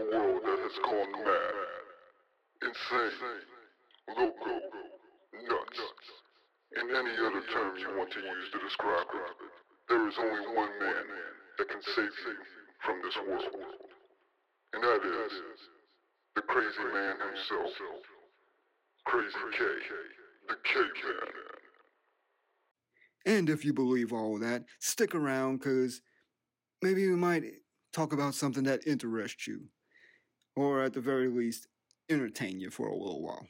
[0.00, 1.54] a world that has gone mad,
[2.64, 3.44] insane,
[4.16, 4.56] loco,
[5.44, 5.80] nuts,
[6.76, 9.36] and any other term you want to use to describe it.
[9.88, 11.04] There is only one man
[11.58, 12.36] that can save you
[12.84, 13.44] from this world,
[14.72, 15.32] and that is
[16.34, 17.72] the crazy man himself,
[19.04, 19.64] Crazy K,
[20.48, 21.32] the K-Man.
[23.26, 26.00] And if you believe all that, stick around because
[26.82, 27.44] maybe we might
[27.92, 29.68] talk about something that interests you,
[30.56, 31.68] or at the very least,
[32.08, 33.48] entertain you for a little while.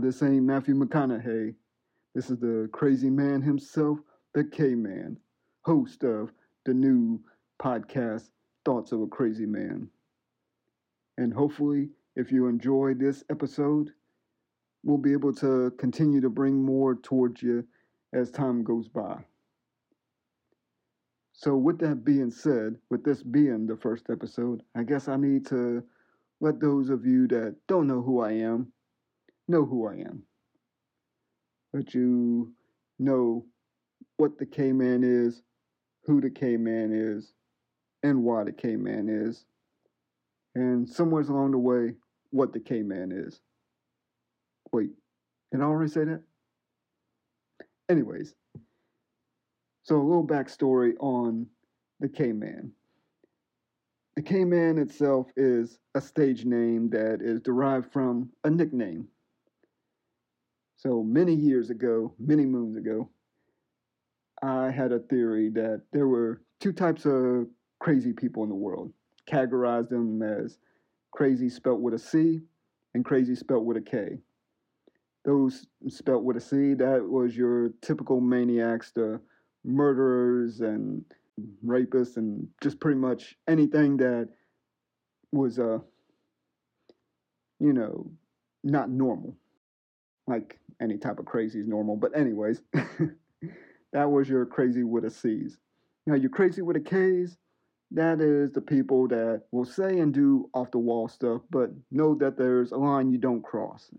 [0.00, 1.54] This ain't Matthew McConaughey.
[2.14, 3.98] This is the crazy man himself,
[4.32, 5.18] the K Man,
[5.60, 6.32] host of
[6.64, 7.20] the new
[7.60, 8.30] podcast,
[8.64, 9.90] Thoughts of a Krazy Man.
[11.18, 13.90] And hopefully, if you enjoy this episode,
[14.84, 17.66] we'll be able to continue to bring more towards you
[18.14, 19.22] as time goes by.
[21.34, 25.44] So, with that being said, with this being the first episode, I guess I need
[25.48, 25.84] to
[26.40, 28.72] let those of you that don't know who I am
[29.50, 30.22] know who I am.
[31.72, 32.52] but you
[32.98, 33.44] know
[34.16, 35.42] what the K Man is,
[36.04, 37.32] who the K Man is,
[38.02, 39.44] and why the K Man is,
[40.54, 41.94] and somewhere along the way,
[42.30, 43.40] what the K Man is.
[44.72, 44.90] Wait,
[45.52, 46.22] did I already say that?
[47.88, 48.34] Anyways,
[49.82, 51.46] so a little backstory on
[52.00, 52.72] the K Man.
[54.16, 59.08] The K Man itself is a stage name that is derived from a nickname.
[60.82, 63.10] So many years ago, many moons ago,
[64.42, 67.48] I had a theory that there were two types of
[67.80, 68.90] crazy people in the world.
[69.30, 70.56] Categorized them as
[71.12, 72.40] crazy spelt with a C
[72.94, 74.20] and crazy spelt with a K.
[75.26, 79.20] Those spelt with a C, that was your typical maniacs, the
[79.62, 81.04] murderers and
[81.62, 84.30] rapists and just pretty much anything that
[85.32, 85.78] was uh
[87.58, 88.10] you know
[88.64, 89.36] not normal
[90.26, 92.62] like any type of crazy is normal but anyways
[93.92, 95.58] that was your crazy with a c's
[96.06, 97.36] now your crazy with a k's
[97.92, 102.14] that is the people that will say and do off the wall stuff but know
[102.14, 103.90] that there's a line you don't cross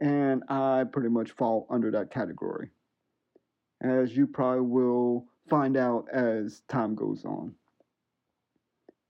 [0.00, 2.70] and i pretty much fall under that category
[3.82, 7.54] as you probably will find out as time goes on.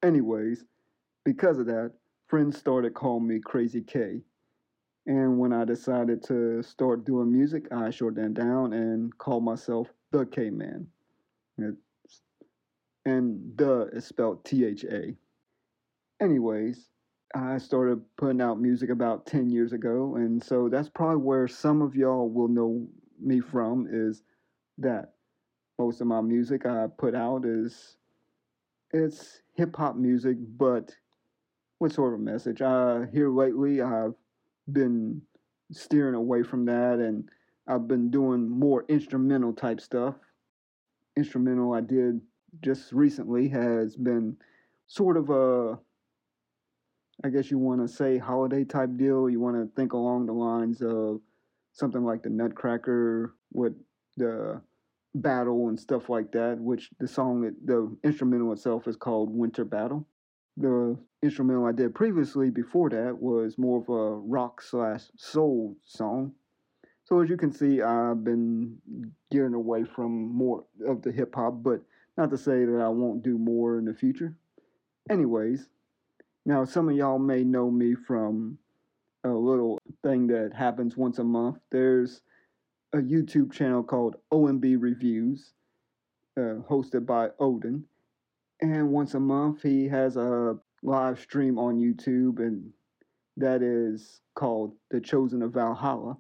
[0.03, 0.65] Anyways,
[1.25, 1.93] because of that,
[2.29, 4.21] friends started calling me Crazy K.
[5.07, 10.27] And when I decided to start doing music, I shortened down and called myself The
[10.27, 10.89] K Man.
[13.05, 15.15] And the is spelled T H A.
[16.21, 16.89] Anyways,
[17.35, 21.83] I started putting out music about 10 years ago, and so that's probably where some
[21.83, 22.87] of y'all will know
[23.21, 24.23] me from is
[24.79, 25.13] that
[25.79, 27.97] most of my music I put out is
[28.93, 30.95] it's hip hop music, but
[31.79, 32.61] what sort of message?
[32.61, 34.15] Uh, here lately, I've
[34.71, 35.23] been
[35.73, 37.29] steering away from that, and
[37.67, 40.15] I've been doing more instrumental type stuff.
[41.17, 42.21] Instrumental I did
[42.63, 44.37] just recently has been
[44.87, 45.79] sort of a,
[47.25, 49.29] I guess you want to say holiday type deal.
[49.29, 51.21] You want to think along the lines of
[51.73, 53.75] something like the Nutcracker with
[54.17, 54.61] the
[55.15, 60.07] battle and stuff like that, which the song, the instrumental itself is called Winter Battle.
[60.57, 66.33] The instrumental I did previously before that was more of a rock slash soul song.
[67.05, 68.79] So as you can see, I've been
[69.31, 71.83] gearing away from more of the hip hop, but
[72.17, 74.35] not to say that I won't do more in the future.
[75.11, 75.69] Anyways,
[76.45, 78.59] now some of y'all may know me from
[79.25, 81.59] a little thing that happens once a month.
[81.71, 82.23] There's
[82.93, 85.53] a YouTube channel called OMB Reviews,
[86.37, 87.85] uh, hosted by Odin.
[88.61, 92.73] And once a month, he has a live stream on YouTube, and
[93.37, 96.17] that is called The Chosen of Valhalla.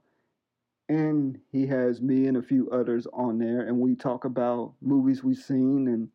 [0.88, 5.24] And he has me and a few others on there, and we talk about movies
[5.24, 6.08] we've seen and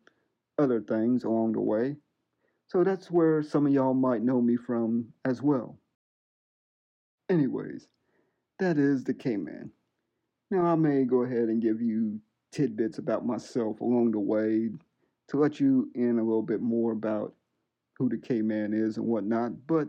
[0.58, 1.96] other things along the way.
[2.68, 5.78] So that's where some of y'all might know me from as well.
[7.28, 7.88] Anyways,
[8.58, 9.70] that is the K Man.
[10.50, 12.20] Now, I may go ahead and give you
[12.50, 14.70] tidbits about myself along the way
[15.32, 17.34] to let you in a little bit more about
[17.98, 19.66] who the K Man is and whatnot.
[19.66, 19.88] But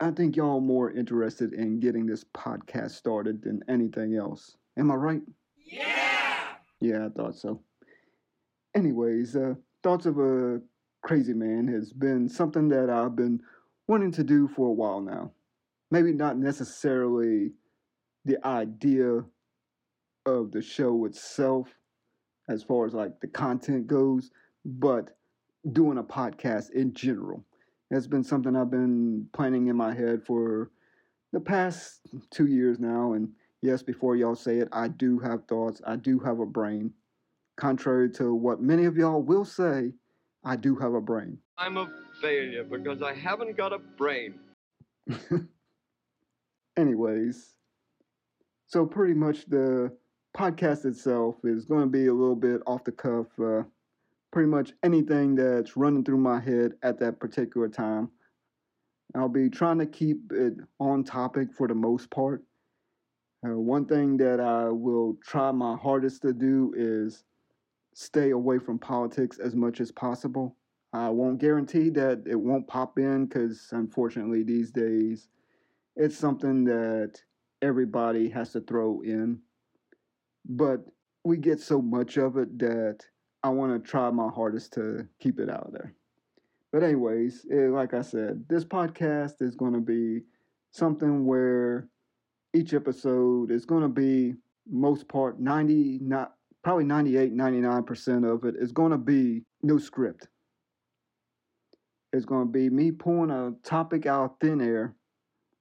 [0.00, 4.56] I think y'all more interested in getting this podcast started than anything else.
[4.78, 5.22] Am I right?
[5.66, 6.38] Yeah!
[6.80, 7.60] Yeah, I thought so.
[8.74, 10.60] Anyways, uh, Thoughts of a
[11.06, 13.40] Krazy Man has been something that I've been
[13.86, 15.32] wanting to do for a while now.
[15.90, 17.52] Maybe not necessarily
[18.24, 19.24] the idea
[20.26, 21.68] of the show itself,
[22.48, 24.30] as far as like the content goes,
[24.64, 25.10] but
[25.72, 27.44] doing a podcast in general.
[27.90, 30.70] It's been something I've been planning in my head for
[31.32, 32.00] the past
[32.30, 33.14] two years now.
[33.14, 33.30] And
[33.62, 36.92] yes, before y'all say it, I do have thoughts, I do have a brain.
[37.56, 39.92] Contrary to what many of y'all will say,
[40.44, 41.38] I do have a brain.
[41.56, 41.88] I'm a
[42.20, 44.34] failure because I haven't got a brain.
[46.76, 47.54] Anyways,
[48.66, 49.92] so pretty much the
[50.36, 53.26] podcast itself is going to be a little bit off the cuff.
[53.42, 53.62] Uh,
[54.30, 58.10] pretty much anything that's running through my head at that particular time.
[59.14, 62.44] I'll be trying to keep it on topic for the most part.
[63.46, 67.24] Uh, one thing that I will try my hardest to do is
[67.94, 70.56] stay away from politics as much as possible.
[70.92, 75.28] I won't guarantee that it won't pop in because, unfortunately, these days
[75.96, 77.20] it's something that
[77.62, 79.40] everybody has to throw in.
[80.48, 80.84] But
[81.24, 83.04] we get so much of it that
[83.42, 85.94] I want to try my hardest to keep it out of there.
[86.72, 90.22] But, anyways, it, eh, like I said, this podcast is going to be
[90.70, 91.88] something where
[92.54, 94.34] each episode is going to be
[94.70, 100.28] most part 90 not probably 98 99% of it is going to be no script
[102.12, 104.94] it's going to be me pulling a topic out of thin air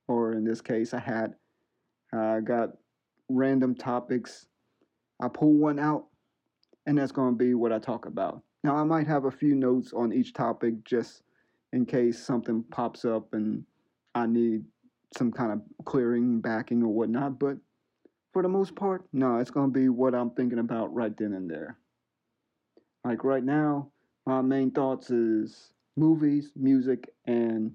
[0.07, 1.35] or in this case a hat
[2.13, 2.69] i got
[3.29, 4.47] random topics
[5.21, 6.05] i pull one out
[6.87, 9.53] and that's going to be what i talk about now i might have a few
[9.53, 11.21] notes on each topic just
[11.73, 13.63] in case something pops up and
[14.15, 14.63] i need
[15.15, 17.57] some kind of clearing backing or whatnot but
[18.37, 21.33] for the most part, no, it's going to be what I'm thinking about right then
[21.33, 21.75] and there.
[23.03, 23.89] Like right now,
[24.27, 27.71] my main thoughts is movies, music, and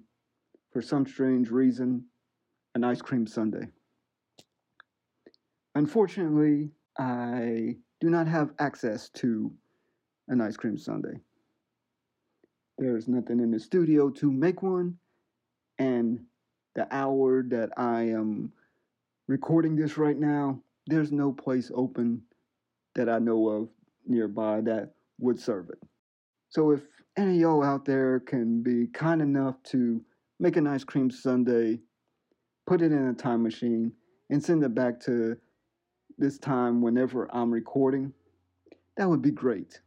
[0.73, 2.05] for some strange reason,
[2.77, 3.67] an ice cream sundae.
[5.75, 9.49] Unfortunately, I do not have access to
[10.27, 11.21] an ice cream sundae.
[12.77, 14.99] There's nothing in the studio to make one,
[15.79, 16.19] and
[16.75, 18.53] the hour that I am
[19.29, 22.23] recording this right now, there's no place open
[22.97, 23.69] that I know of
[24.05, 25.79] nearby that would serve it.
[26.49, 26.81] So if
[27.17, 30.03] any of y'all out there can be kind enough to
[30.41, 31.79] make an ice cream sundae,
[32.67, 33.93] put it in a time machine,
[34.29, 35.37] and send it back to
[36.19, 38.13] this time whenever I'm recording,
[38.97, 39.81] that would be great.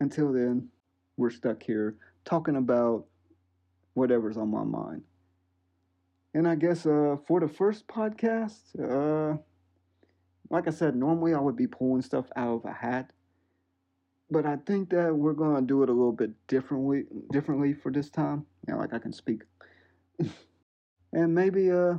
[0.00, 0.68] Until then,
[1.16, 3.06] we're stuck here talking about
[3.94, 5.02] whatever's on my mind.
[6.34, 9.38] And I guess uh, for the first podcast, uh,
[10.50, 13.10] like I said, normally I would be pulling stuff out of a hat,
[14.30, 17.04] but I think that we're gonna do it a little bit differently.
[17.32, 18.44] Differently for this time.
[18.68, 19.42] Yeah, like I can speak,
[21.12, 21.94] and maybe uh,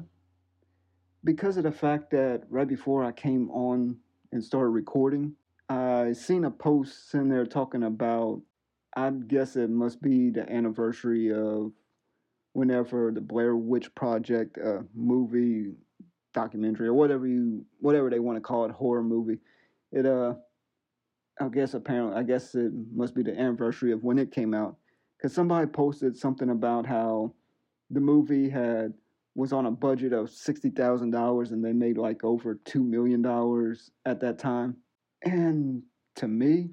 [1.24, 3.98] because of the fact that right before I came on
[4.32, 5.34] and started recording,
[5.70, 8.42] I seen a post in there talking about.
[8.96, 11.72] I guess it must be the anniversary of
[12.54, 15.74] whenever the Blair Witch Project uh, movie,
[16.34, 19.38] documentary, or whatever you whatever they want to call it, horror movie,
[19.92, 20.34] it uh,
[21.40, 24.78] I guess apparently I guess it must be the anniversary of when it came out,
[25.18, 27.34] because somebody posted something about how
[27.92, 28.94] the movie had
[29.38, 33.22] was on a budget of sixty thousand dollars and they made like over two million
[33.22, 34.76] dollars at that time,
[35.24, 35.84] and
[36.18, 36.72] to me,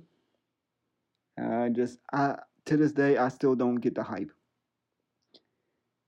[1.38, 4.32] I just I to this day I still don't get the hype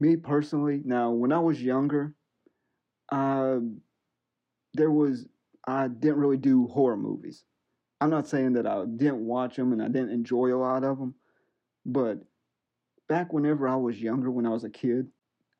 [0.01, 2.15] me personally, now when I was younger,
[3.11, 3.59] uh,
[4.75, 5.27] there was
[5.67, 7.45] I didn't really do horror movies.
[8.01, 10.99] I'm not saying that I didn't watch them and I didn't enjoy a lot of
[10.99, 11.15] them,
[11.85, 12.19] but
[13.09, 15.09] back whenever I was younger, when I was a kid,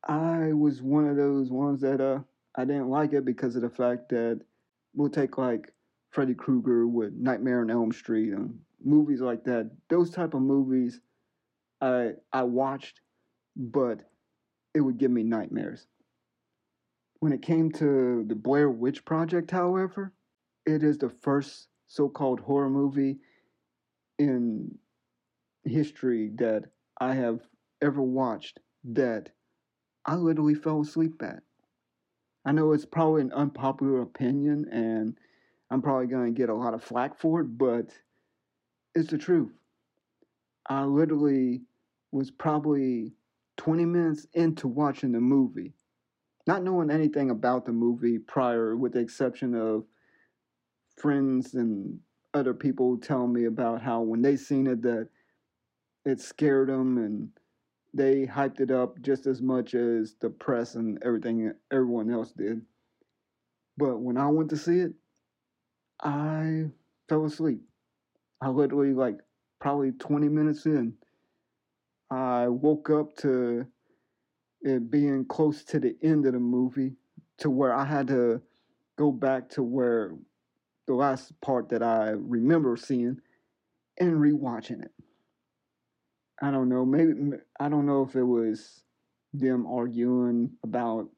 [0.07, 2.19] I was one of those ones that uh
[2.55, 4.41] I didn't like it because of the fact that
[4.95, 5.73] we'll take like
[6.11, 9.69] Freddy Krueger with Nightmare on Elm Street and movies like that.
[9.89, 10.99] Those type of movies
[11.81, 13.01] I I watched,
[13.55, 13.99] but
[14.73, 15.87] it would give me nightmares.
[17.19, 20.13] When it came to the Blair Witch Project, however,
[20.65, 23.17] it is the first so called horror movie
[24.19, 24.77] in
[25.63, 26.63] history that
[26.99, 27.41] I have
[27.81, 29.29] ever watched that
[30.07, 31.43] I literally fell asleep at.
[32.45, 35.17] I know it's probably an unpopular opinion, and
[35.69, 37.87] I'm probably going to get a lot of flack for it, but
[38.95, 39.51] it's the truth.
[40.69, 41.61] I literally
[42.11, 43.13] was probably
[43.57, 45.73] 20 minutes into watching the movie,
[46.45, 49.83] not knowing anything about the movie prior, with the exception of
[50.95, 51.99] friends and
[52.33, 55.09] other people telling me about how when they seen it that
[56.05, 57.29] it scared them and
[57.93, 62.61] they hyped it up just as much as the press and everything everyone else did.
[63.77, 64.93] But when I went to see it,
[66.01, 66.65] I
[67.09, 67.61] fell asleep.
[68.41, 69.19] I literally like
[69.59, 70.93] probably 20 minutes in,
[72.09, 73.65] I woke up to
[74.61, 76.93] it being close to the end of the movie
[77.39, 78.41] to where I had to
[78.97, 80.15] go back to where
[80.87, 83.19] the last part that I remember seeing
[83.99, 84.91] and rewatching it.
[86.41, 86.85] I don't know.
[86.85, 87.13] Maybe
[87.59, 88.83] I don't know if it was
[89.33, 91.09] them arguing about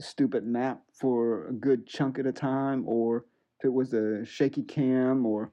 [0.00, 3.26] stupid map for a good chunk at a time, or
[3.58, 5.52] if it was a shaky cam, or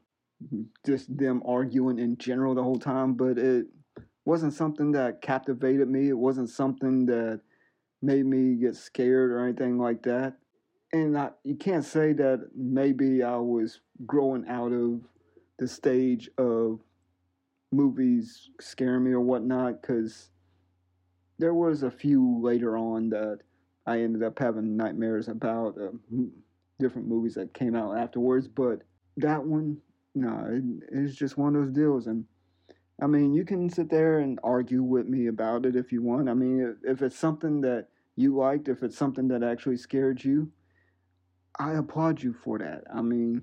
[0.86, 3.13] just them arguing in general the whole time.
[3.13, 3.68] But it
[4.25, 6.10] wasn't something that captivated me.
[6.10, 7.41] It wasn't something that
[8.01, 10.38] made me get scared or anything like that.
[10.94, 15.01] And I, you can't say that maybe I was growing out of
[15.60, 16.80] the stage of
[17.72, 20.30] movies scare me or whatnot because
[21.40, 23.40] there was a few later on that
[23.86, 25.90] I ended up having nightmares about uh,
[26.80, 28.48] different movies that came out afterwards.
[28.48, 28.82] But
[29.18, 29.78] that one,
[30.13, 32.08] no, it, it's just one of those deals.
[32.08, 32.25] And
[33.01, 36.30] I mean, you can sit there and argue with me about it if you want.
[36.30, 40.51] I mean, if it's something that you liked, if it's something that actually scared you,
[41.58, 42.84] I applaud you for that.
[42.94, 43.42] I mean,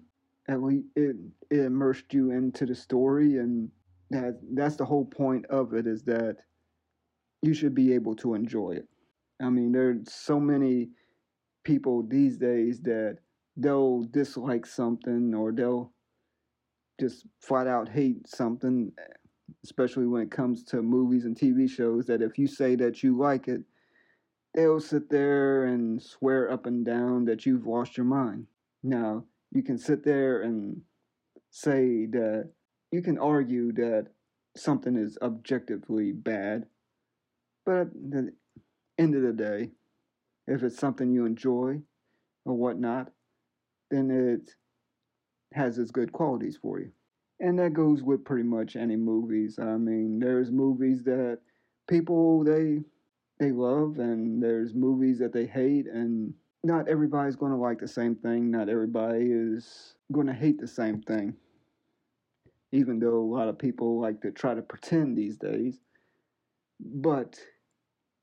[0.48, 1.16] at least it,
[1.50, 3.70] it immersed you into the story and
[4.10, 6.36] that that's the whole point of it is that
[7.42, 8.88] you should be able to enjoy it.
[9.40, 10.88] I mean, there's so many
[11.64, 13.18] people these days that
[13.56, 15.92] they'll dislike something or they'll
[17.00, 18.90] just flat out hate something,
[19.64, 22.06] especially when it comes to movies and TV shows.
[22.06, 23.62] That if you say that you like it,
[24.54, 28.46] they'll sit there and swear up and down that you've lost your mind.
[28.82, 30.80] Now, you can sit there and
[31.50, 32.50] say that
[32.90, 34.08] you can argue that
[34.56, 36.66] something is objectively bad,
[37.64, 38.32] but at the
[38.98, 39.70] end of the day,
[40.46, 41.80] if it's something you enjoy
[42.44, 43.12] or whatnot,
[43.90, 44.54] then it
[45.52, 46.90] has its good qualities for you.
[47.40, 49.58] And that goes with pretty much any movies.
[49.60, 51.38] I mean, there's movies that
[51.88, 52.80] people they
[53.38, 57.86] they love and there's movies that they hate and not everybody's going to like the
[57.86, 58.50] same thing.
[58.50, 61.36] Not everybody is going to hate the same thing
[62.72, 65.78] even though a lot of people like to try to pretend these days.
[66.80, 67.38] But,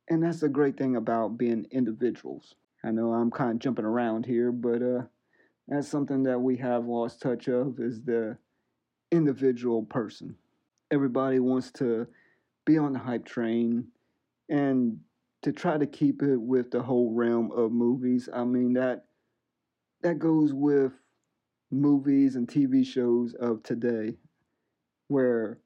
[0.10, 2.56] and that's the great thing about being individuals.
[2.84, 5.02] I know I'm kind of jumping around here, but uh,
[5.68, 8.38] that's something that we have lost touch of is the
[9.12, 10.36] individual person.
[10.92, 12.08] Everybody wants to
[12.66, 13.88] be on the hype train
[14.50, 15.00] and
[15.42, 18.30] to try to keep it with the whole realm of movies.
[18.32, 19.06] I mean that
[20.02, 20.94] that goes with
[21.72, 24.16] movies and TV shows of today
[25.08, 25.60] where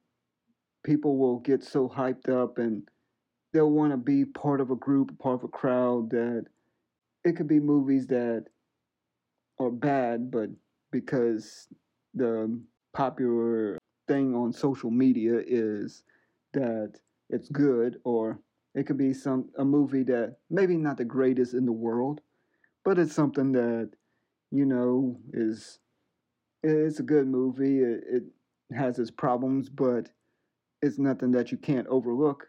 [0.84, 2.84] people will get so hyped up and
[3.54, 6.46] they'll want to be part of a group, part of a crowd that
[7.24, 8.46] it could be movies that
[9.60, 10.50] are bad, but
[10.92, 11.68] because
[12.14, 12.60] the
[12.94, 13.78] popular
[14.08, 16.04] thing on social media is
[16.54, 16.94] that
[17.30, 18.40] it's good, or
[18.74, 22.22] it could be some a movie that maybe not the greatest in the world,
[22.84, 23.92] but it's something that
[24.52, 25.80] you know is
[26.64, 27.80] it's a good movie.
[27.80, 28.24] It, it
[28.76, 30.10] has its problems, but
[30.82, 32.48] it's nothing that you can't overlook.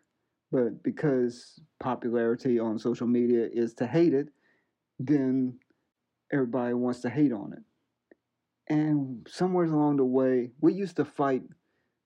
[0.53, 4.29] But because popularity on social media is to hate it,
[4.99, 5.59] then
[6.33, 7.63] everybody wants to hate on it.
[8.69, 11.43] And somewhere along the way, we used to fight,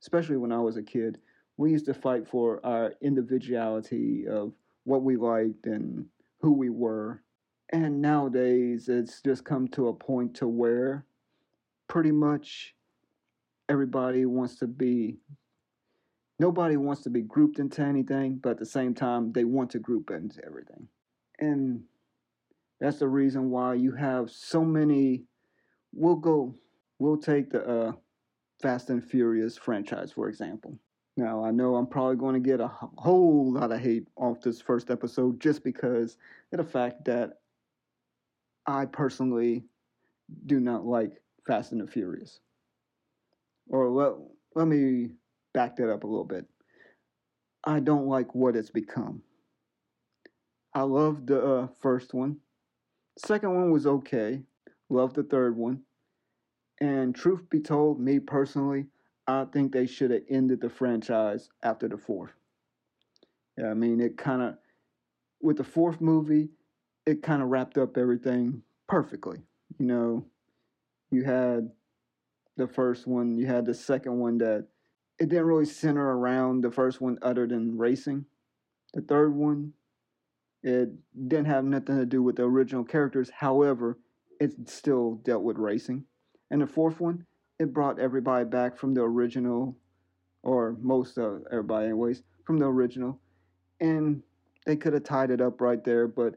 [0.03, 1.19] especially when I was a kid,
[1.57, 4.53] we used to fight for our individuality of
[4.85, 6.07] what we liked and
[6.41, 7.23] who we were.
[7.73, 11.07] And nowadays, it's just come to a point to where
[11.89, 12.75] pretty much
[13.69, 15.19] everybody wants to be
[16.39, 19.79] nobody wants to be grouped into anything, but at the same time they want to
[19.79, 20.89] group into everything.
[21.39, 21.83] And
[22.81, 25.25] that's the reason why you have so many
[25.93, 26.55] we'll go
[26.99, 27.93] we'll take the uh,
[28.61, 30.79] Fast and Furious franchise for example.
[31.17, 34.61] Now, I know I'm probably going to get a whole lot of hate off this
[34.61, 36.17] first episode just because
[36.53, 37.39] of the fact that
[38.67, 39.63] I personally
[40.47, 42.41] do not like Fast and the Furious
[43.69, 44.13] or let,
[44.55, 45.11] let me
[45.53, 46.47] back that up a little bit.
[47.65, 49.23] I don't like what it's become.
[50.75, 52.39] I love the uh, first one.
[53.17, 54.43] Second one was okay.
[54.91, 55.83] Love the third one.
[56.81, 58.87] And truth be told, me personally,
[59.27, 62.33] I think they should have ended the franchise after the fourth.
[63.57, 64.57] Yeah, I mean, it kind of,
[65.41, 66.49] with the fourth movie,
[67.07, 69.39] it kind of wrapped up everything perfectly.
[69.79, 70.25] You know,
[71.11, 71.71] you had
[72.57, 74.67] the first one, you had the second one that
[75.19, 78.27] it didn't really center around the first one other than racing.
[78.93, 79.73] The third one,
[80.63, 80.91] it
[81.29, 83.31] didn't have nothing to do with the original characters.
[83.31, 83.99] However,
[84.41, 86.05] it still dealt with racing.
[86.51, 87.27] And the fourth one,
[87.59, 89.77] it brought everybody back from the original,
[90.43, 93.21] or most of everybody, anyways, from the original.
[93.81, 94.23] And
[94.67, 96.37] they could have tied it up right there, but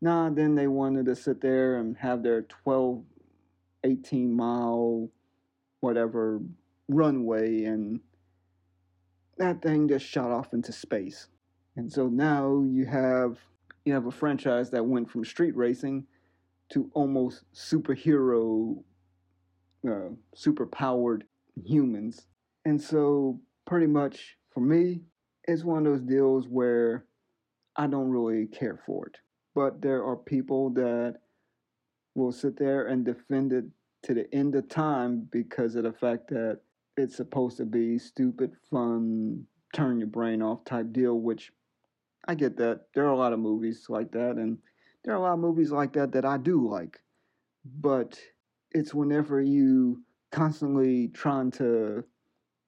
[0.00, 3.02] nah, then they wanted to sit there and have their 12,
[3.84, 5.08] 18 mile,
[5.84, 6.40] whatever,
[6.88, 8.00] runway, and
[9.36, 11.28] that thing just shot off into space.
[11.76, 13.38] And so now you have
[13.84, 16.06] you have a franchise that went from street racing
[16.72, 18.82] to almost superhero,
[19.86, 21.24] uh, super powered
[21.54, 22.26] humans.
[22.64, 25.02] And so, pretty much for me,
[25.46, 27.04] it's one of those deals where
[27.76, 29.18] I don't really care for it.
[29.54, 31.16] But there are people that
[32.14, 33.64] will sit there and defend it
[34.04, 36.60] to the end of time because of the fact that
[36.96, 39.44] it's supposed to be stupid, fun,
[39.74, 41.52] turn your brain off type deal, which
[42.26, 42.82] I get that.
[42.94, 44.58] There are a lot of movies like that, and
[45.02, 47.00] there are a lot of movies like that that I do like.
[47.64, 48.18] But
[48.72, 52.04] it's whenever you constantly trying to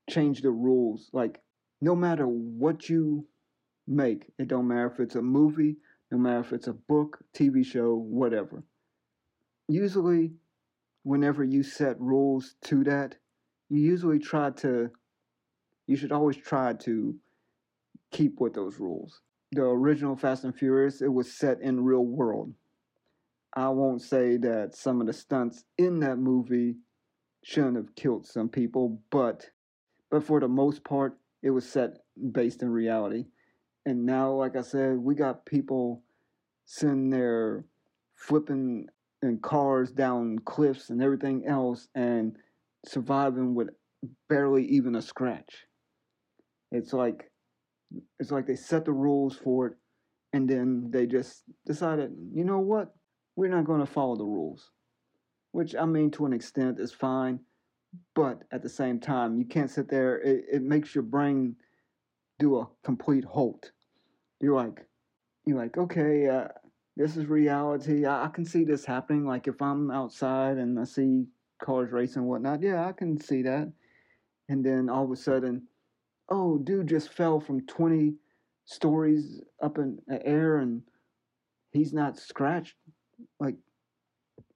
[0.08, 1.10] change the rules.
[1.12, 1.40] Like,
[1.80, 3.26] no matter what you
[3.86, 5.76] make, it don't matter if it's a movie,
[6.10, 8.62] no matter if it's a book, TV show, whatever.
[9.68, 10.32] Usually,
[11.06, 13.16] whenever you set rules to that,
[13.68, 14.90] you usually try to,
[15.86, 17.16] you should always try to
[18.10, 19.20] keep with those rules
[19.52, 22.52] the original Fast and Furious, it was set in real world.
[23.54, 26.76] I won't say that some of the stunts in that movie
[27.42, 29.46] shouldn't have killed some people, but
[30.10, 31.98] but for the most part, it was set
[32.32, 33.24] based in reality.
[33.86, 36.02] And now, like I said, we got people
[36.64, 37.64] sitting there
[38.14, 38.88] flipping
[39.22, 42.36] in cars down cliffs and everything else and
[42.84, 43.70] surviving with
[44.28, 45.66] barely even a scratch.
[46.70, 47.30] It's like
[48.18, 49.72] it's like they set the rules for it
[50.32, 52.94] and then they just decided, you know what?
[53.36, 54.70] We're not going to follow the rules.
[55.52, 57.40] Which, I mean, to an extent is fine.
[58.14, 60.18] But at the same time, you can't sit there.
[60.20, 61.56] It, it makes your brain
[62.38, 63.70] do a complete halt.
[64.40, 64.84] You're like,
[65.46, 66.48] you're like, okay, uh,
[66.96, 68.06] this is reality.
[68.06, 69.26] I, I, can see this happening.
[69.26, 71.26] Like if I'm outside and I see
[71.62, 73.70] cars racing and whatnot, yeah, I can see that.
[74.48, 75.62] And then all of a sudden,
[76.30, 78.14] oh, dude just fell from 20
[78.64, 80.82] stories up in the air and
[81.72, 82.74] he's not scratched.
[83.40, 83.56] Like,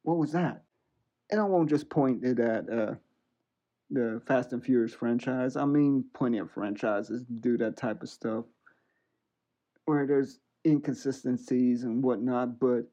[0.03, 0.62] what was that?
[1.31, 2.94] And I won't just point it at uh,
[3.90, 5.57] the Fast and Furious franchise.
[5.57, 8.44] I mean, plenty of franchises do that type of stuff
[9.85, 12.84] where there's inconsistencies and whatnot, but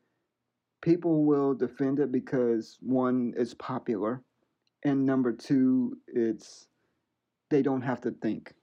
[0.82, 4.21] people will defend it because one, it's popular,
[4.84, 6.67] and number two, it's
[7.49, 8.53] they don't have to think.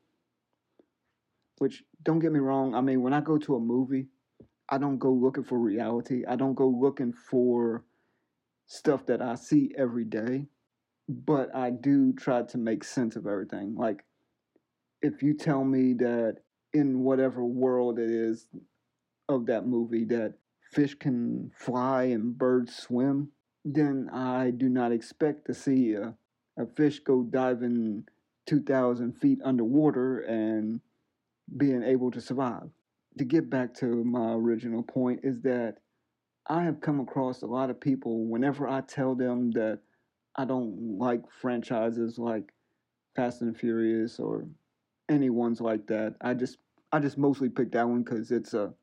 [1.59, 2.75] Which don't get me wrong.
[2.75, 4.09] I mean, when I go to a movie,
[4.69, 6.25] I don't go looking for reality.
[6.27, 7.85] I don't go looking for
[8.67, 10.47] stuff that I see every day.
[11.09, 13.75] But I do try to make sense of everything.
[13.77, 14.05] Like,
[15.03, 16.39] if you tell me that
[16.73, 18.47] in whatever world it is
[19.29, 20.35] of that movie that
[20.73, 23.31] fish can fly and birds swim,
[23.65, 26.15] then I do not expect to see a,
[26.59, 28.05] a fish go diving
[28.47, 30.81] 2,000 feet underwater and
[31.57, 32.69] being able to survive.
[33.19, 35.77] To get back to my original point, is that
[36.49, 39.81] I have come across a lot of people whenever I tell them that
[40.37, 42.53] I don't like franchises like
[43.15, 44.47] Fast and Furious or
[45.09, 46.17] any ones like that.
[46.21, 46.59] I just
[46.93, 48.75] I just mostly pick that one because it's a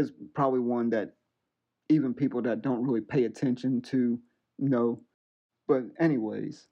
[0.00, 1.14] it's probably one that
[1.88, 4.18] even people that don't really pay attention to
[4.58, 5.00] know.
[5.68, 6.68] But anyways,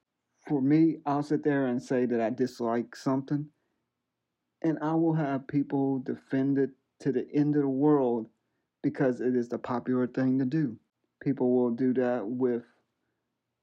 [0.48, 3.46] for me, I'll sit there and say that I dislike something
[4.62, 8.26] and I will have people defend it to the end of the world
[8.82, 10.76] because it is the popular thing to do.
[11.22, 12.64] People will do that with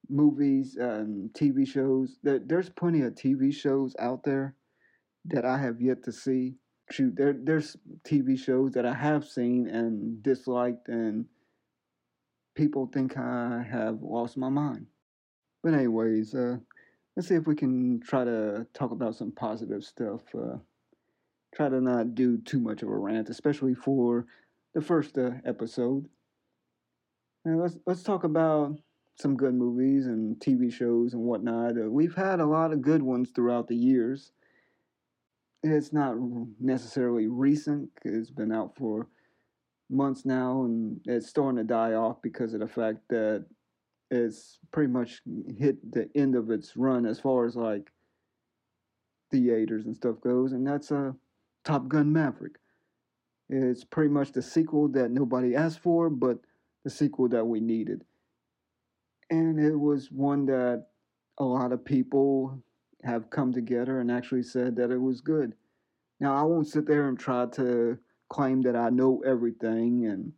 [0.09, 2.17] movies and TV shows.
[2.23, 4.55] There's plenty of TV shows out there
[5.25, 6.55] that I have yet to see.
[6.91, 11.25] Shoot, there, there's TV shows that I have seen and disliked, and
[12.55, 14.85] people think I have lost my mind.
[15.63, 16.57] But, anyways, uh,
[17.15, 20.21] let's see if we can try to talk about some positive stuff.
[20.35, 20.57] Uh,
[21.55, 24.25] try to not do too much of a rant, especially for
[24.73, 26.07] the first uh, episode.
[27.45, 28.77] Now let's let's talk about
[29.17, 31.77] some good movies and TV shows and whatnot.
[31.77, 34.31] Uh, we've had a lot of good ones throughout the years.
[35.67, 36.15] It's not
[36.59, 39.07] necessarily recent, it's been out for
[39.89, 43.47] months now, and it's starting to die off because of the fact that
[44.11, 45.23] it's pretty much
[45.57, 47.89] hit the end of its run as far as like
[49.31, 51.11] theaters and stuff goes, and that's a uh,
[51.63, 52.57] Top Gun Maverick.
[53.49, 56.37] It's pretty much the sequel that nobody asked for, but
[56.83, 58.03] the sequel that we needed.
[59.31, 60.85] And it was one that
[61.39, 62.61] a lot of people
[63.05, 65.53] have come together and actually said that it was good.
[66.19, 67.97] Now, I won't sit there and try to
[68.29, 70.33] claim that I know everything, and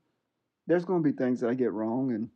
[0.67, 2.11] there's going to be things that I get wrong.
[2.11, 2.29] And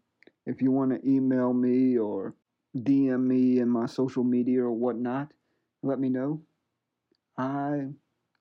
[0.45, 2.35] if you want to email me or
[2.77, 5.31] DM me in my social media or whatnot,
[5.83, 6.41] let me know.
[7.37, 7.87] I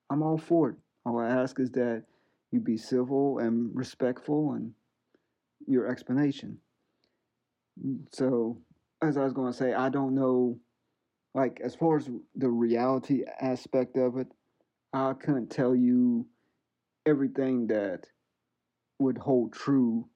[0.09, 0.75] I'm all for it.
[1.05, 2.03] All I ask is that
[2.51, 4.73] you be civil and respectful and
[5.67, 6.57] your explanation.
[8.11, 8.57] So,
[9.01, 10.59] as I was going to say, I don't know,
[11.33, 14.27] like, as far as the reality aspect of it,
[14.93, 16.27] I couldn't tell you
[17.05, 18.05] everything that
[18.99, 20.07] would hold true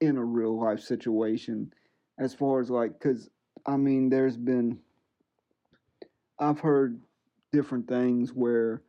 [0.00, 1.72] in a real life situation.
[2.18, 3.28] As far as, like, because,
[3.66, 4.78] I mean, there's been,
[6.38, 7.02] I've heard
[7.52, 8.82] different things where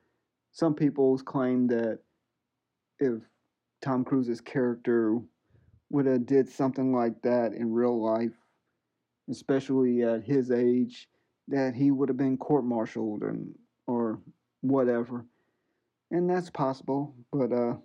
[0.52, 2.00] some people claim that
[3.00, 3.22] if
[3.82, 5.20] Tom Cruise's character
[5.90, 8.38] would have did something like that in real life,
[9.30, 11.09] especially at his age,
[11.50, 13.54] that he would have been court-martialed and
[13.88, 14.20] or
[14.62, 15.26] whatever.
[16.12, 17.76] And that's possible, but uh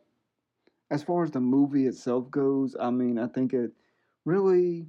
[0.90, 3.72] as far as the movie itself goes, I mean, I think it
[4.24, 4.86] really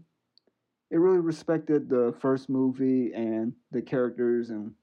[0.91, 4.73] it really respected the first movie and the characters and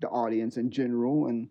[0.00, 1.48] the audience in general and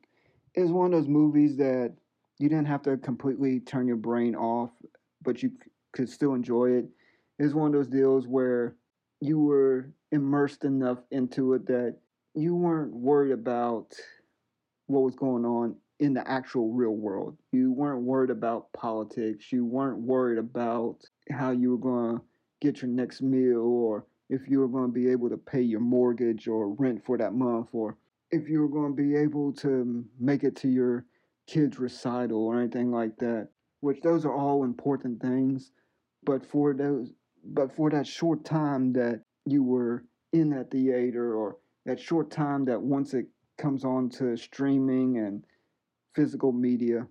[0.55, 1.93] it's one of those movies that
[2.39, 4.71] you didn't have to completely turn your brain off,
[5.21, 5.51] but you
[5.93, 6.85] could still enjoy it.
[7.39, 8.75] It's one of those deals where
[9.23, 11.95] you were immersed enough into it that
[12.35, 13.93] you weren't worried about
[14.87, 17.37] what was going on in the actual real world.
[17.53, 19.49] You weren't worried about politics.
[19.49, 20.97] You weren't worried about
[21.31, 22.23] how you were going to
[22.59, 25.79] get your next meal or if you were going to be able to pay your
[25.79, 27.95] mortgage or rent for that month or
[28.31, 31.05] if you were going to be able to make it to your
[31.47, 33.47] kid's recital or anything like that,
[33.79, 35.71] which those are all important things.
[36.25, 41.57] But for those, but for that short time that you were in that theater, or
[41.85, 43.27] that short time that once it
[43.57, 45.43] comes on to streaming and
[46.15, 47.05] physical media,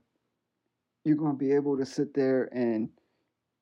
[1.05, 2.89] you're going to be able to sit there and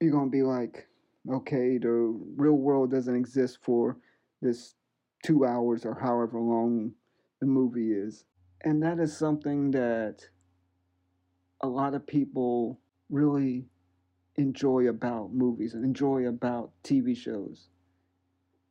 [0.01, 0.87] you're going to be like,
[1.31, 1.89] okay, the
[2.37, 3.97] real world doesn't exist for
[4.41, 4.75] this
[5.25, 6.93] two hours or however long
[7.41, 8.25] the movie is.
[8.63, 10.21] And that is something that
[11.63, 12.81] a lot of people
[13.11, 13.67] really
[14.41, 17.69] enjoy about movies and enjoy about TV shows.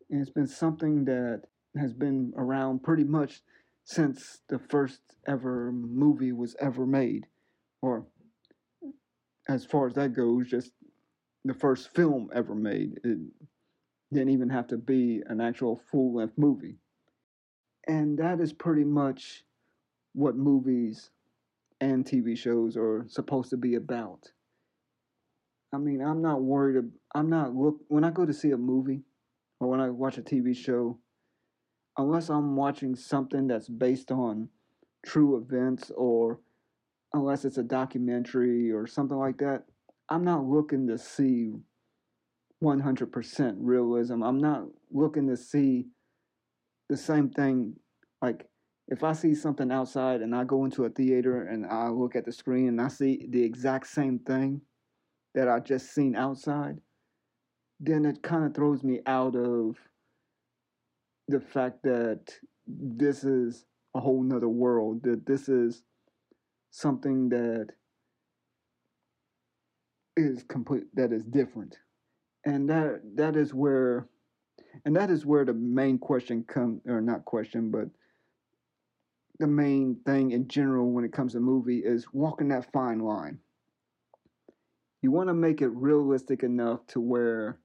[0.10, 1.44] And it's been something that
[1.78, 3.42] has been around pretty much
[3.84, 7.28] since the first ever movie was ever made.
[7.82, 8.06] Or,
[9.48, 10.72] as far as that goes, just
[11.46, 13.00] the first film ever made.
[13.04, 13.20] It
[14.12, 16.78] didn't even have to be an actual full length movie.
[17.88, 19.44] And that is pretty much
[20.14, 21.12] what movies
[21.82, 24.32] and TV shows are supposed to be about.
[25.74, 26.84] I mean, I'm not worried.
[27.14, 29.04] I'm not look when I go to see a movie
[29.60, 30.98] or when I watch a TV show,
[31.98, 34.50] unless I'm watching something that's based on
[35.06, 36.40] true events or
[37.14, 39.64] unless it's a documentary or something like that,
[40.10, 41.54] I'm not looking to see
[42.64, 44.24] 100% realism.
[44.24, 45.88] I'm not looking to see
[46.90, 47.76] the same thing
[48.22, 48.48] like
[48.88, 52.26] if I see something outside and I go into a theater and I look at
[52.26, 54.62] the screen and I see the exact same thing
[55.36, 56.78] that I just seen outside,
[57.80, 59.78] then it kind of throws me out of
[61.28, 62.34] the fact that
[62.68, 63.66] this is
[63.96, 65.84] a whole nother world, that this is
[66.72, 67.68] something that
[70.18, 71.78] is complete that is different.
[72.46, 74.08] And that that is where
[74.86, 77.90] and that is where the main question come or not question, but
[79.40, 83.40] the main thing in general when it comes to movie is walking that fine line.
[85.02, 87.60] You want to make it realistic enough to where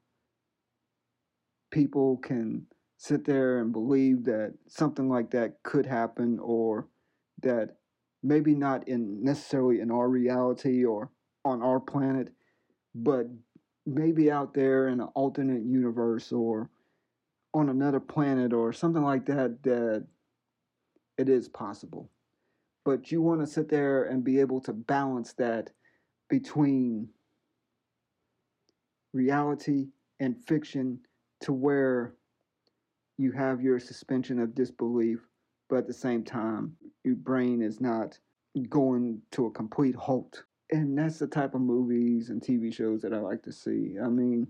[1.70, 2.66] people can
[2.96, 6.88] sit there and believe that something like that could happen or
[7.42, 7.76] that
[8.22, 11.10] maybe not in necessarily in our reality or
[11.44, 12.32] on our planet,
[12.94, 13.26] but
[13.84, 16.70] maybe out there in an alternate universe or
[17.52, 20.06] on another planet or something like that that
[21.18, 22.10] it is possible.
[22.84, 25.70] But you want to sit there and be able to balance that
[26.28, 27.08] between
[29.14, 29.86] reality
[30.20, 30.98] and fiction
[31.40, 32.14] to where
[33.16, 35.20] you have your suspension of disbelief,
[35.68, 38.18] but at the same time, your brain is not
[38.68, 40.42] going to a complete halt.
[40.70, 43.96] And that's the type of movies and TV shows that I like to see.
[44.02, 44.48] I mean,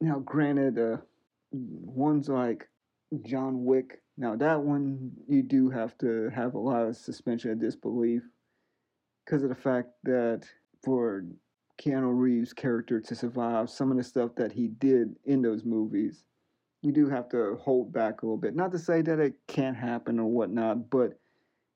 [0.00, 0.96] now granted, uh,
[1.52, 2.68] ones like
[3.22, 7.60] John Wick, now that one you do have to have a lot of suspension of
[7.60, 8.22] disbelief
[9.24, 10.44] because of the fact that
[10.82, 11.24] for
[11.78, 16.24] Keanu Reeves' character to survive some of the stuff that he did in those movies,
[16.82, 18.54] you do have to hold back a little bit.
[18.54, 21.18] Not to say that it can't happen or whatnot, but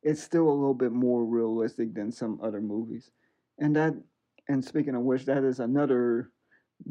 [0.02, 3.10] it's still a little bit more realistic than some other movies.
[3.58, 3.94] And that,
[4.48, 6.30] and speaking of which, that is another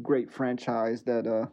[0.02, 1.46] great franchise that uh,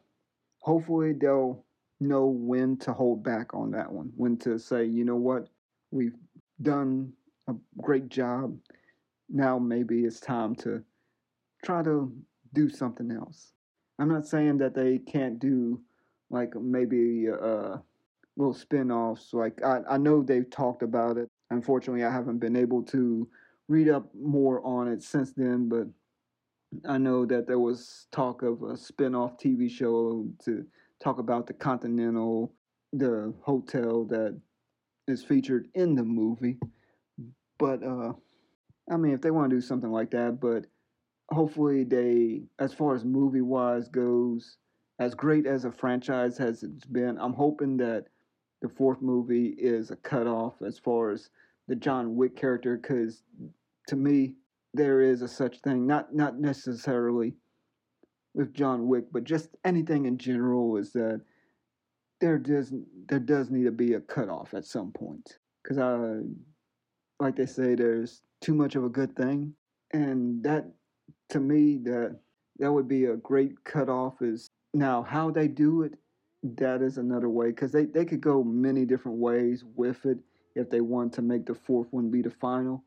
[0.59, 1.63] hopefully they'll
[1.99, 5.47] know when to hold back on that one, when to say, you know what,
[5.91, 6.15] we've
[6.61, 7.13] done
[7.47, 8.57] a great job.
[9.29, 10.83] Now maybe it's time to
[11.65, 12.13] try to
[12.53, 13.51] do something else.
[13.99, 15.81] I'm not saying that they can't do
[16.29, 17.77] like maybe uh,
[18.37, 19.33] little spin-offs.
[19.33, 21.27] Like I, I know they've talked about it.
[21.49, 23.27] Unfortunately, I haven't been able to
[23.67, 25.87] read up more on it since then, but
[26.87, 30.65] I know that there was talk of a spin-off TV show to
[31.01, 32.53] talk about the Continental,
[32.93, 34.39] the hotel that
[35.07, 36.57] is featured in the movie.
[37.57, 38.13] But uh
[38.91, 40.65] I mean if they want to do something like that, but
[41.29, 44.57] hopefully they as far as movie wise goes,
[44.99, 48.05] as great as a franchise has it's been, I'm hoping that
[48.61, 51.29] the fourth movie is a cutoff as far as
[51.67, 53.23] the John Wick character because
[53.87, 54.35] to me
[54.73, 57.35] there is a such thing not not necessarily
[58.33, 61.21] with John Wick but just anything in general is that
[62.21, 62.73] there does
[63.07, 66.21] there does need to be a cutoff at some point because I
[67.19, 69.53] like they say there's too much of a good thing
[69.91, 70.65] and that
[71.29, 72.19] to me that
[72.59, 75.93] that would be a great cutoff is now how they do it
[76.43, 80.19] that is another way because they, they could go many different ways with it
[80.55, 82.83] if they want to make the fourth one be the final.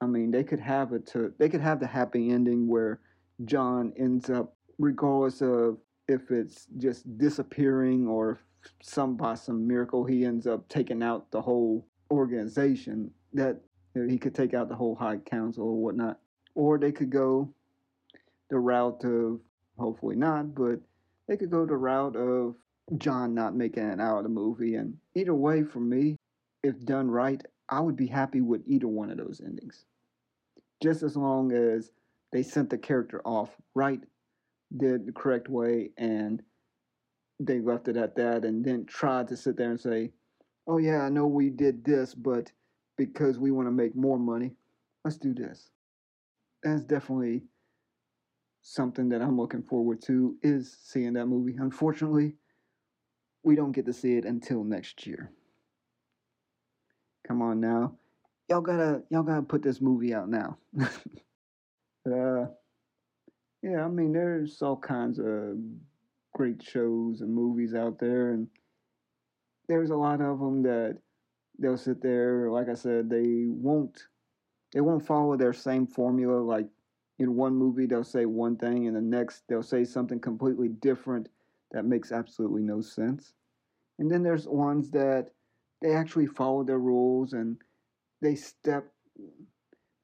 [0.00, 3.00] I mean they could have it to they could have the happy ending where
[3.44, 8.38] john ends up regardless of if it's just disappearing or
[8.82, 13.60] some by some miracle he ends up taking out the whole organization that
[14.04, 16.18] he could take out the whole high council or whatnot.
[16.54, 17.52] Or they could go
[18.50, 19.40] the route of
[19.78, 20.80] hopefully not but
[21.28, 22.54] they could go the route of
[22.98, 24.76] John not making it out of the movie.
[24.76, 26.16] And either way, for me,
[26.62, 29.84] if done right, I would be happy with either one of those endings.
[30.82, 31.90] Just as long as
[32.32, 34.00] they sent the character off right,
[34.76, 36.42] did the correct way, and
[37.40, 40.12] they left it at that, and then tried to sit there and say,
[40.66, 42.50] oh, yeah, I know we did this, but
[42.96, 44.52] because we want to make more money,
[45.04, 45.70] let's do this.
[46.62, 47.42] That's definitely
[48.68, 51.54] something that I'm looking forward to is seeing that movie.
[51.56, 52.34] Unfortunately,
[53.44, 55.30] we don't get to see it until next year.
[57.28, 57.92] Come on now.
[58.48, 60.58] Y'all gotta y'all gotta put this movie out now.
[62.10, 62.46] uh
[63.62, 65.58] yeah, I mean there's all kinds of
[66.34, 68.48] great shows and movies out there and
[69.68, 70.98] there's a lot of them that
[71.58, 74.02] they'll sit there like I said they won't
[74.74, 76.66] they won't follow their same formula like
[77.18, 81.28] in one movie they'll say one thing and the next they'll say something completely different
[81.72, 83.34] that makes absolutely no sense.
[83.98, 85.30] And then there's ones that
[85.82, 87.56] they actually follow their rules and
[88.22, 88.86] they step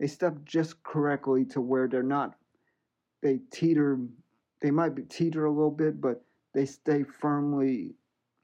[0.01, 2.35] they step just correctly to where they're not
[3.23, 3.99] they teeter
[4.61, 6.23] they might be teeter a little bit but
[6.55, 7.95] they stay firmly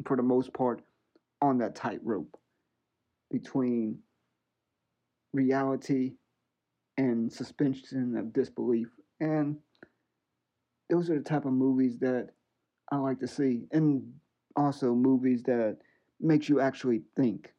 [0.06, 0.82] for the most part
[1.42, 2.38] on that tightrope
[3.30, 3.98] between
[5.32, 6.12] reality
[6.98, 8.88] and suspension of disbelief
[9.20, 9.56] and
[10.90, 12.30] those are the type of movies that
[12.90, 14.14] I like to see, and
[14.56, 15.78] also movies that
[16.20, 17.52] makes you actually think.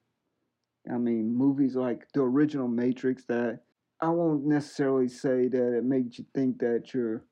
[0.92, 3.62] I mean, movies like the original Matrix that
[4.02, 7.24] I won't necessarily say that it makes you think that you're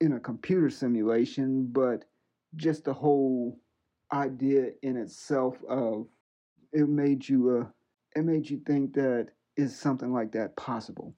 [0.00, 2.04] in a computer simulation, but
[2.56, 3.60] just the whole
[4.12, 6.06] idea in itself of
[6.72, 7.66] it made you uh,
[8.16, 11.14] it made you think that is something like that possible.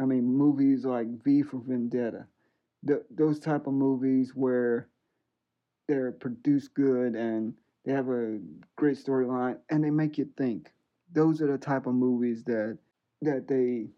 [0.00, 2.26] I mean, movies like V for Vendetta,
[3.10, 4.88] those type of movies where
[5.86, 7.52] they're produced good and
[7.84, 8.38] they have a
[8.76, 10.72] great storyline and they make you think.
[11.12, 12.78] Those are the type of movies that
[13.22, 13.88] that they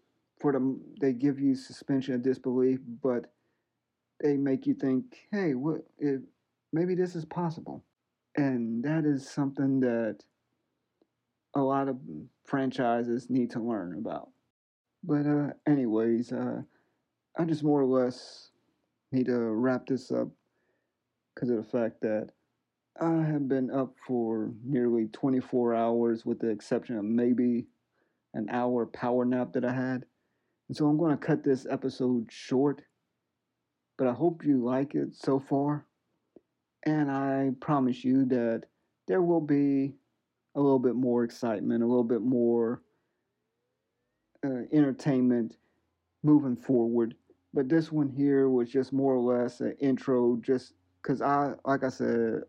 [0.41, 3.31] for them they give you suspension of disbelief, but
[4.21, 6.21] they make you think, hey, what if
[6.73, 7.83] maybe this is possible?
[8.35, 10.17] And that is something that
[11.53, 11.97] a lot of
[12.43, 14.29] franchises need to learn about.
[15.03, 16.61] But uh, anyways, uh,
[17.37, 18.51] I just more or less
[19.11, 20.29] need to wrap this up
[21.33, 22.29] because of the fact that
[22.99, 27.65] I have been up for nearly 24 hours, with the exception of maybe
[28.33, 30.05] an hour power nap that I had.
[30.67, 32.81] And so I'm going to cut this episode short,
[33.97, 35.85] but I hope you like it so far.
[36.85, 38.63] And I promise you that
[39.07, 39.93] there will be
[40.55, 42.81] a little bit more excitement, a little bit more
[44.43, 45.57] uh, entertainment
[46.23, 47.15] moving forward.
[47.53, 51.83] But this one here was just more or less an intro, just because I, like
[51.83, 52.43] I said,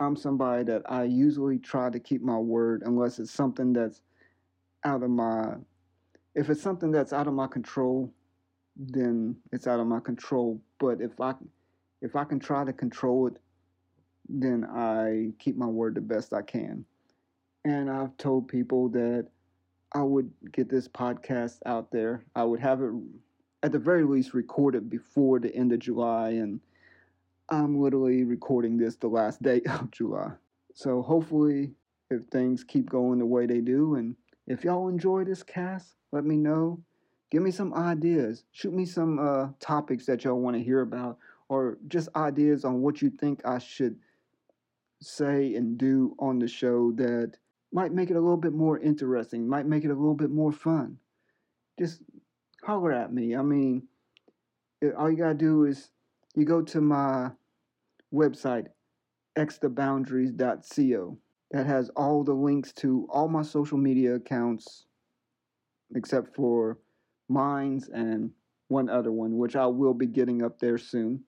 [0.00, 4.00] I'm somebody that I usually try to keep my word unless it's something that's
[4.84, 5.54] out of my
[6.34, 8.12] if it's something that's out of my control,
[8.76, 10.60] then it's out of my control.
[10.78, 11.34] But if I
[12.00, 13.38] if I can try to control it,
[14.28, 16.84] then I keep my word the best I can.
[17.64, 19.28] And I've told people that
[19.94, 22.24] I would get this podcast out there.
[22.34, 22.92] I would have it
[23.62, 26.60] at the very least recorded before the end of July and
[27.50, 30.32] I'm literally recording this the last day of July.
[30.74, 31.72] So hopefully
[32.10, 36.24] if things keep going the way they do and if y'all enjoy this cast, let
[36.24, 36.80] me know.
[37.30, 38.44] Give me some ideas.
[38.52, 41.16] Shoot me some uh, topics that y'all want to hear about,
[41.48, 43.96] or just ideas on what you think I should
[45.00, 47.36] say and do on the show that
[47.72, 50.52] might make it a little bit more interesting, might make it a little bit more
[50.52, 50.98] fun.
[51.78, 52.02] Just
[52.62, 53.34] holler at me.
[53.34, 53.88] I mean,
[54.96, 55.90] all you gotta do is
[56.34, 57.30] you go to my
[58.12, 58.66] website,
[59.36, 61.18] xtheboundaries.co.
[61.50, 64.86] That has all the links to all my social media accounts,
[65.94, 66.78] except for
[67.28, 68.30] Minds and
[68.68, 71.24] one other one, which I will be getting up there soon.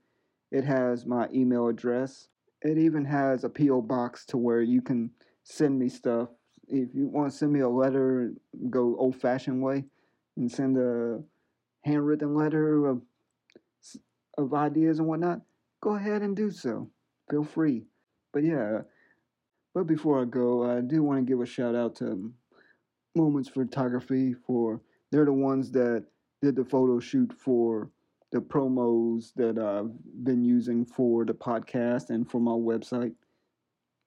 [0.51, 2.29] It has my email address.
[2.63, 3.83] It even has a P.O.
[3.83, 5.11] box to where you can
[5.45, 6.29] send me stuff.
[6.67, 8.33] If you want to send me a letter,
[8.71, 9.85] go old fashioned way
[10.37, 11.23] and send a
[11.85, 13.03] handwritten letter of,
[14.37, 15.43] of ideas and whatnot,
[15.81, 16.91] go ahead and do so.
[17.31, 17.85] Feel free.
[18.33, 18.81] But yeah,
[19.75, 22.33] but before I go, I do want to give a shout out to
[23.15, 24.81] Moments Photography for
[25.13, 26.05] they're the ones that
[26.43, 27.91] did the photo shoot for
[28.33, 29.93] the promos that I've
[30.25, 33.15] been using for the podcast and for my website.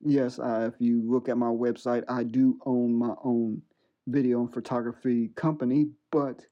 [0.02, 3.62] Yes, I, if you look at my website, I do own my own
[4.08, 6.46] video and photography company, but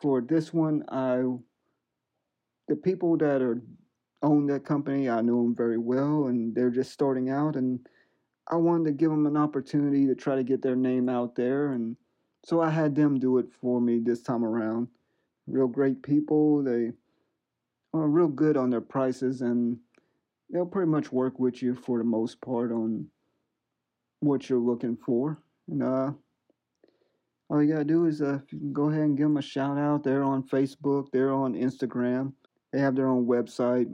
[0.00, 1.22] for this one, I
[2.68, 3.62] the people that are
[4.22, 7.80] own that company, I know them very well, and they're just starting out, and
[8.48, 11.72] I wanted to give them an opportunity to try to get their name out there,
[11.72, 11.96] and
[12.44, 14.88] so I had them do it for me this time around.
[15.46, 16.62] Real great people.
[16.62, 16.92] They
[17.94, 19.78] are real good on their prices, and
[20.50, 23.06] they'll pretty much work with you for the most part on
[24.20, 25.38] what you're looking for.
[25.68, 26.12] And uh,
[27.50, 28.38] all you gotta do is uh,
[28.72, 30.02] go ahead and give them a shout out.
[30.04, 31.06] They're on Facebook.
[31.12, 32.32] They're on Instagram.
[32.72, 33.86] They have their own website,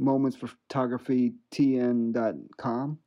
[0.00, 2.98] momentsphotographytn.com.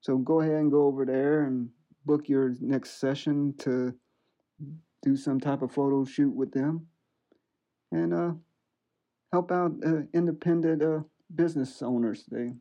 [0.00, 1.68] So go ahead and go over there and
[2.04, 3.94] book your next session to
[5.02, 6.86] do some type of photo shoot with them
[7.92, 8.32] and uh,
[9.32, 11.00] help out uh, independent uh,
[11.34, 12.24] business owners.
[12.30, 12.52] They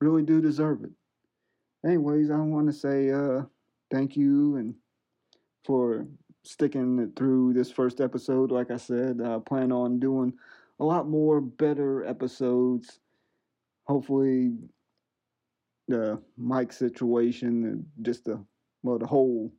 [0.00, 0.90] really do deserve it.
[1.84, 3.42] Anyways, I want to say uh,
[3.90, 4.74] thank you and
[5.64, 6.06] for
[6.44, 8.50] sticking through this first episode.
[8.50, 10.32] Like I said, I plan on doing
[10.80, 13.00] a lot more better episodes.
[13.86, 14.52] Hopefully,
[15.88, 18.44] the mic situation and just the
[18.82, 19.52] well, the whole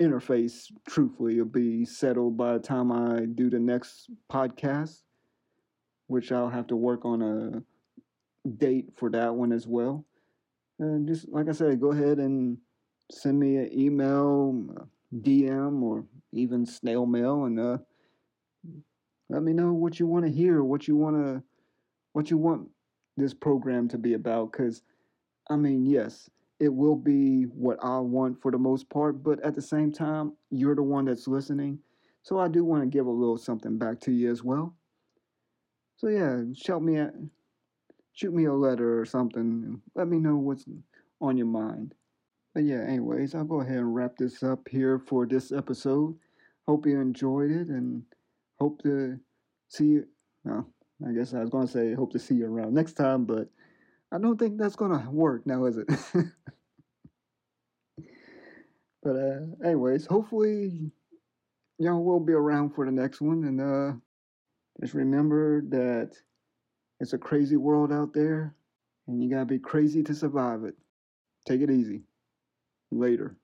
[0.00, 5.02] interface, truthfully, will be settled by the time I do the next podcast,
[6.06, 10.04] which I'll have to work on a date for that one as well.
[10.78, 12.58] And just like I said, go ahead and
[13.10, 17.78] send me an email, DM, or even snail mail, and uh,
[19.28, 21.42] let me know what you want to hear, what you want to,
[22.12, 22.68] what you want
[23.16, 24.52] this program to be about.
[24.52, 24.82] Because,
[25.48, 26.28] I mean, yes,
[26.60, 30.34] it will be what I want for the most part, but at the same time,
[30.50, 31.78] you're the one that's listening.
[32.22, 34.74] So I do want to give a little something back to you as well.
[35.96, 37.14] So yeah, shout me at,
[38.12, 39.80] shoot me a letter or something.
[39.94, 40.64] Let me know what's
[41.20, 41.94] on your mind.
[42.54, 46.16] But yeah, anyways, I'll go ahead and wrap this up here for this episode.
[46.66, 48.02] Hope you enjoyed it and
[48.58, 49.18] hope to
[49.68, 50.06] see you.
[50.44, 50.66] Well,
[51.06, 53.48] I guess I was going to say hope to see you around next time, but
[54.12, 55.88] I don't think that's going to work now, is it?
[59.02, 60.90] but uh, anyways, hopefully
[61.78, 63.44] y'all will be around for the next one.
[63.44, 63.92] And uh,
[64.80, 66.12] just remember that
[67.00, 68.54] it's a crazy world out there,
[69.06, 70.74] and you got to be crazy to survive it.
[71.46, 72.02] Take it easy.
[72.90, 73.36] Later.